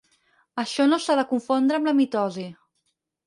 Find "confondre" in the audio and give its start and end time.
1.33-1.79